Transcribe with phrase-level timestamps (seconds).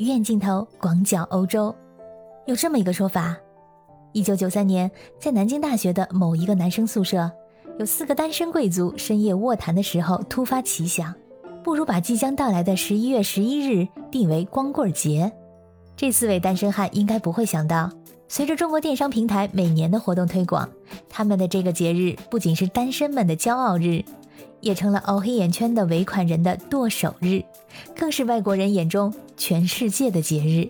[0.00, 1.74] 鱼眼镜头广角欧洲。
[2.46, 3.36] 有这么一个说法：
[4.12, 7.30] 一九九三年，在南京大学的某一个男生宿舍，
[7.78, 11.14] 有四个单身贵族深夜卧谈的时候，突发奇想，
[11.62, 15.30] 不如把即将到来的十一月十一日定为光棍节。
[15.96, 17.90] 这四位单身汉应该不会想到，
[18.26, 20.66] 随着中国电商平台每年的活动推广，
[21.10, 24.02] 他们的这个节日不仅是单身们的骄傲日。
[24.60, 27.42] 也成了熬黑眼圈的尾款人的剁手日，
[27.96, 30.68] 更是外国人眼中全世界的节日。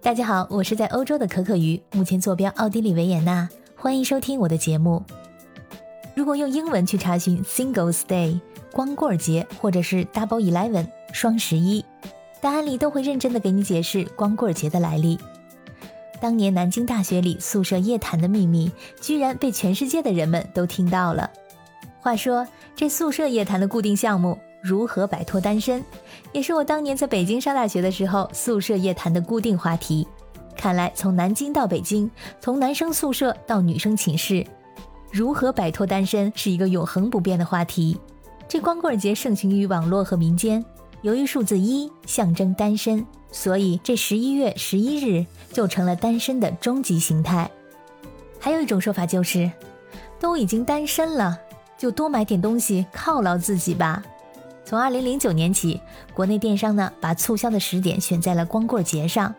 [0.00, 5.02] 大家好，我是在欧洲的可可鱼，目前坐标奥地利维也纳，欢迎收听我的节目。
[6.14, 8.40] 如果用英文去查询 Singles Day
[8.72, 11.84] 光棍节，或者是 Double Eleven 双十一，
[12.40, 15.18] 答案里都会认真的给你解释光棍节的来历。
[16.20, 21.30] 当年南京大学里宿舍夜谈的秘密，居然被全世界的人们都听到了。
[22.00, 25.84] 话说，这宿舍夜谈的固定项目“如何摆脱单身”，
[26.32, 30.06] 也是我当年在北京上大学的时候宿舍夜谈的固定话题。
[30.56, 34.46] 看来，从南京到北京，从男生宿舍到女生寝室，
[35.10, 37.98] 如何摆脱单身是一个永恒不变的话题。
[38.48, 40.64] 这光棍节盛行于网络和民间，
[41.02, 47.50] 由于数字一象征单身，所以这十一月十一日就成了单身的终极形态。
[48.40, 49.50] 还有一种说法就是，
[50.18, 51.38] 都已经单身了。
[51.78, 54.02] 就多买点东西犒劳自己吧。
[54.64, 55.80] 从二零零九年起，
[56.12, 59.34] 国内电商呢把促销的时点选在了光棍节上，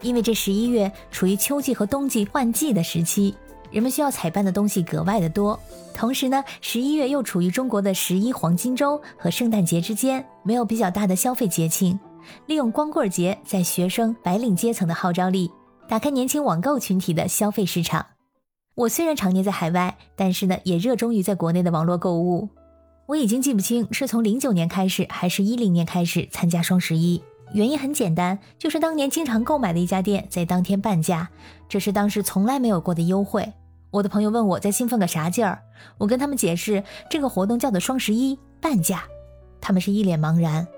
[0.00, 3.36] 因为这十一月处于秋季和冬季换季的时期，
[3.70, 5.56] 人们需要采办的东西格外的多。
[5.94, 11.98] 同时呢，十一月又处于中国的十一黄金周和圣诞节之间，没有比较大的消费节庆，
[12.46, 15.50] 利用光棍节在学生白领阶层的号召力，
[15.88, 18.04] 打开年轻网购群体的消费市场。
[18.76, 22.50] 我虽然常年在海外，但是呢，也热衷于在国内的网络购物。
[23.06, 27.22] 我已经记不清是从零九年开始，还是一零年开始参加双十一。
[27.54, 31.30] 原因很简单，就是当年经常购买的一家店在当天半价，
[31.70, 33.50] 这是当时从来没有过的优惠。
[33.90, 35.62] 我的朋友问我在兴奋个啥劲儿，
[35.96, 39.04] 我跟他们解释这个活动叫做双十一半价，
[39.58, 40.68] 他们是一脸茫然。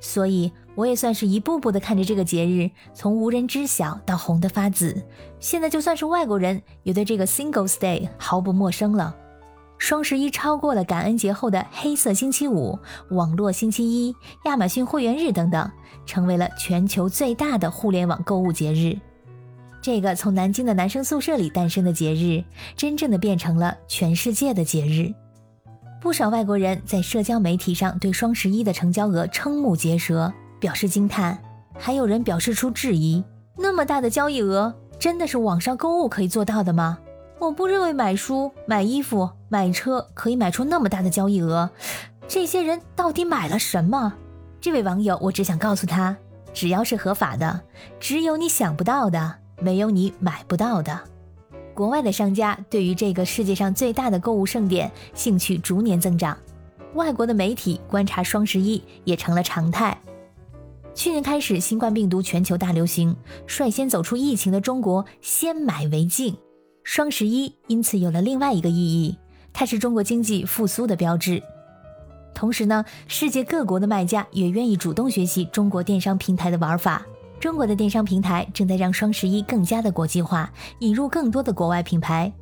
[0.00, 0.50] 所以。
[0.74, 5.00] 我也算是一步步的看着这个节日从无人知晓到红得发紫，
[5.38, 9.14] 现在就算是外国人也对这个 Singles Day 毫不陌生了。
[9.76, 12.78] 双十一超过了感恩节后的黑色星期五、
[13.10, 14.14] 网络星期一、
[14.44, 15.70] 亚马逊会员日等等，
[16.06, 18.98] 成为了全球最大的互联网购物节日。
[19.82, 22.42] 这个从南京的男生宿舍里诞生的节日，
[22.74, 25.12] 真正的变成了全世界的节日。
[26.00, 30.32] 不少外国人在社交媒体上对双十一的成交额瞠目结舌。
[30.64, 31.38] 表示惊叹，
[31.78, 33.22] 还有人表示出质疑：
[33.54, 36.98] 那么大的交易额，真的是网上购物可以做到的吗？
[37.38, 41.68] 我不认为买书、买衣服、买车可以买出那么大的交易额。
[42.26, 44.14] 这些人到底买了什么？
[44.58, 46.16] 这位网友，我只想告诉他：
[46.54, 47.60] 只要是合法的，
[48.00, 50.98] 只有你想不到的，没有你买不到的。
[51.74, 56.34] 国外的商家对于这个世界上最大的购物盛典兴趣逐年增长，
[56.94, 59.94] 外国的媒体观察双十一也成了常态。
[60.94, 63.14] 去年开始，新冠病毒全球大流行，
[63.46, 66.36] 率先走出疫情的中国先买为敬，
[66.84, 69.18] 双十一因此有了另外一个意义，
[69.52, 71.42] 它是中国经济复苏的标志。
[72.32, 77.04] 同时呢，世界各国的卖家也愿意主动学习中国电商平台的玩法，
[77.40, 82.32] 中国的电商平台正在让双十一更加的国际化，引入更多的国外品牌。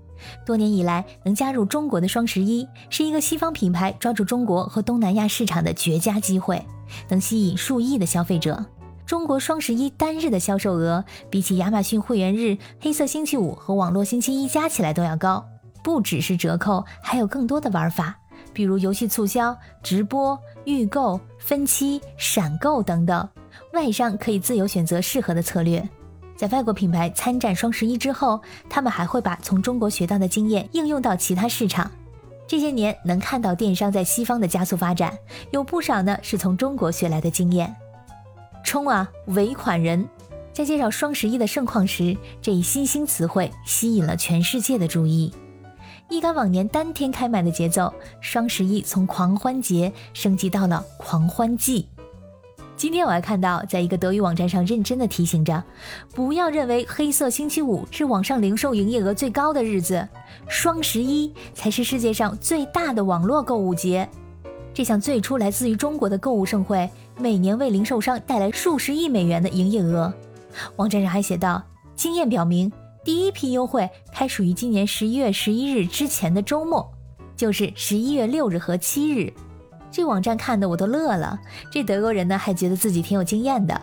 [0.44, 6.65] 多年以来，能加入中国的双十一是一个西方品牌抓住中国和东南亚市场的绝佳机会。
[7.09, 8.65] 能吸引数亿的消费者。
[9.06, 15.44] 中国双十一单日的销售额，比起亚马逊会员日、黑色星期五和网络星期一加起来都要高。
[15.82, 18.15] 不只是折扣，还有更多的玩法，
[18.53, 23.28] 比如游戏促销、直播、预购、分期、闪购等等。
[23.72, 25.87] 外商可以自由选择适合的策略。
[26.43, 31.89] 在外国品牌参战双十一之后，他们还会把从中国学到的经验应用到其他市场。
[32.49, 35.17] 这些年能看到电商在西方的加速发展，
[35.53, 37.73] 有不少呢是从中国学来的经验。
[38.65, 40.05] 冲啊，尾款人！
[40.53, 45.33] 在介绍双十一的盛况时，这一新兴词汇吸引了全世界的注意。
[46.09, 51.88] 一改往年当天开卖的节奏，双十一从狂欢节升级到了狂欢季。
[52.82, 55.62] 今天我还看到，在一个德语网站上认真的提醒着，
[56.12, 60.08] 不要认为黑色星期五是网上零售营业额最高的日子，
[60.49, 64.08] 双十一才是世界上最大的网络购物节。
[64.75, 70.12] 这项最初来自于中国的购物盛会，每年为零售商带来数十亿美元的营业额。
[70.75, 71.62] 网站上还写道，
[71.94, 72.73] 经验表明，
[73.05, 76.93] 第一批优惠开始于今年十一月十一日之前的周末，
[77.37, 79.32] 就是十一月六日和七日。
[79.93, 81.39] 这网站看的我都乐了，
[81.71, 83.81] 这德国人呢还觉得自己挺有经验的。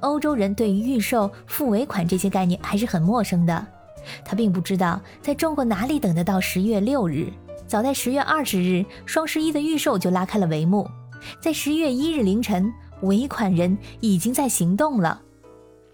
[0.00, 3.66] 欧洲人对于预售、付尾款这些概念还是很陌生的。
[4.24, 7.32] 他并不知道，在中国哪里等得到十月六日？
[7.66, 10.88] 早在十月二十日，双十一的预售就拉开了帷幕。
[11.40, 12.72] 在十月一日凌晨，
[13.02, 15.22] 尾款人已经在行动了。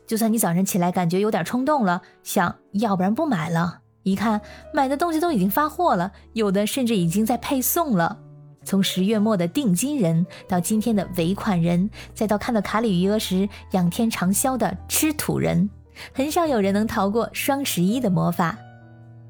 [0.06, 4.40] 就算你早上起来感觉有点冲动了，想要不然不买了，一看
[4.74, 8.18] 买的东西都已经发货了，有的甚至已经在配送了。
[8.64, 15.68] 从十月末的定金人，到今天的尾款人，再到看到卡里余额时仰天长啸的吃土人，
[16.12, 18.56] 很少有人能逃过双十一的魔法。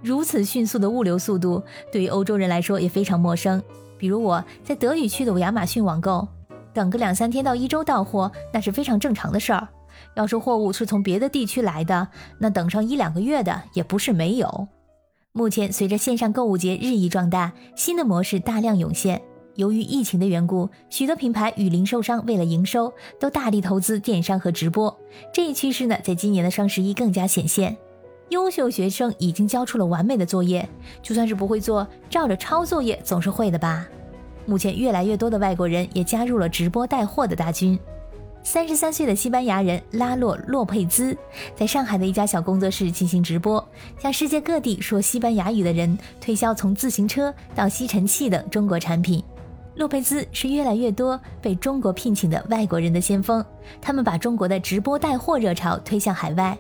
[0.03, 1.63] 如此迅速的物流速度，
[1.93, 3.63] 对于欧洲人来说也非常陌生。
[3.97, 6.27] 比如我在德语区的亚马逊网购，
[6.75, 9.69] 等个两三天到一周到货，那是非常正常的事儿。
[10.15, 12.09] 要是货物是从别的地区来的，
[12.39, 14.67] 那等上一两个月的也不是没有。
[15.35, 19.23] 目前，随着线上购物节日益壮大，新的模式大量涌现。
[19.55, 24.95] 由于疫情的缘故，许多品牌与零售商为了营收，都大力投资电商和直播。
[25.33, 27.75] 这一趋势呢，在今年的双十一更加显现。
[28.29, 30.69] 优秀学生已经交出了完美的作业，
[31.01, 33.89] 就算是不会做，照着抄作业总是会的吧？
[34.45, 37.79] 目前，越来越多的外国人也加入了直播带货的大军。
[38.45, 41.17] 三十三岁的西班牙人拉洛·洛佩兹
[41.55, 43.67] 在上海的一家小工作室进行直播，
[43.99, 49.23] 向世界各地说西班牙语的人推销从自行车到吸尘器等中国产品。
[49.77, 53.45] 洛佩兹是越来越多被中国聘请的外国人的先锋，
[53.81, 56.57] 他们把中国的直播带货热潮推向海外。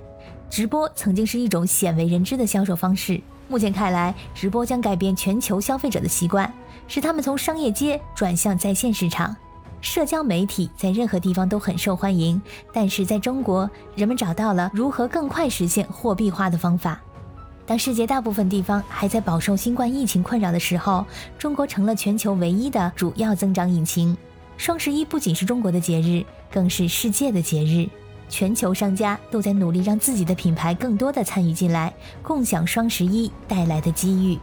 [0.48, 6.50] 直播曾经是一种鲜为人知的销售方式，目前看来，直播将改变全球消费者的习惯，
[6.86, 9.36] 使他们从商业街转向在线市场。
[9.82, 12.40] 社交媒体在任何地方都很受欢迎，
[12.72, 16.98] 但是在中国，人们找到了如何更快实现货币化的方法。
[17.66, 21.04] 当世界大部分地方还在饱受新冠疫情困扰的时候，
[21.36, 24.16] 中国成了全球唯一的主要增长引擎。
[24.56, 27.88] 双十一不仅是中国的节日，更是世界的节日。
[28.28, 31.92] 全球商家都在努力让自己的品牌更多的参与进来，
[32.22, 34.38] 共享双十一带来的机遇。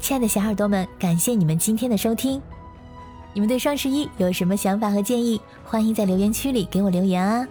[0.00, 2.42] 亲爱的小耳朵们，感谢你们今天的收听。
[3.34, 5.40] 你们对双十一有什么想法和建议？
[5.64, 7.44] 欢迎在留言区里给我留言啊！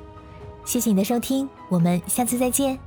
[0.64, 2.80] 谢谢你的收听，我们下次再见。